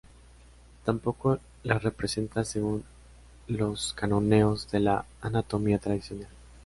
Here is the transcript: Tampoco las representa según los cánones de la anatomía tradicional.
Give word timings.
Tampoco 0.83 1.37
las 1.61 1.83
representa 1.83 2.43
según 2.43 2.83
los 3.47 3.93
cánones 3.93 4.71
de 4.71 4.79
la 4.79 5.05
anatomía 5.21 5.77
tradicional. 5.77 6.27